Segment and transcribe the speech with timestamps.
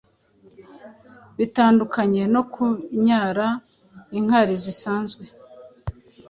[1.37, 3.47] bitandukanye no kunyara
[4.17, 5.23] inkari zisanzwe